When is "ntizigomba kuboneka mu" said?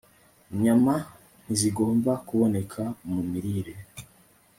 1.43-3.21